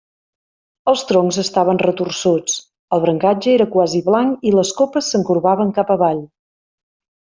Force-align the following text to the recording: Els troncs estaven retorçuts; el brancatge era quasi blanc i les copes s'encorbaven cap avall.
Els 0.93 1.03
troncs 1.11 1.37
estaven 1.43 1.81
retorçuts; 1.83 2.57
el 2.97 3.05
brancatge 3.05 3.55
era 3.61 3.71
quasi 3.79 4.05
blanc 4.11 4.51
i 4.53 4.57
les 4.59 4.75
copes 4.83 5.15
s'encorbaven 5.15 5.79
cap 5.81 5.97
avall. 6.01 6.29